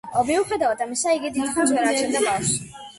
[0.29, 2.79] მიუხედავად ამისა, იგი დიდხანს ვერ აჩენდა ბავშვს.